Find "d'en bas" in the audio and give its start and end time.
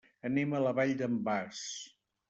1.03-1.65